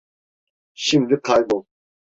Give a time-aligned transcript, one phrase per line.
[0.73, 1.65] Şimdi kaybol.